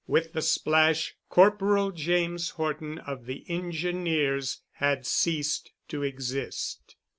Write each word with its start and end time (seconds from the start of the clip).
With 0.07 0.33
the 0.33 0.41
splash 0.41 1.15
Corporal 1.29 1.91
James 1.91 2.49
Horton 2.49 2.97
of 2.97 3.27
the 3.27 3.45
Engineers 3.47 4.63
had 4.79 5.05
ceased 5.05 5.73
to 5.89 6.01
exist. 6.01 6.95